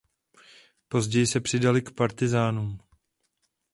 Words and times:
Později 0.87 1.27
se 1.27 1.39
přidali 1.39 1.81
k 1.81 1.91
partyzánům. 1.91 2.79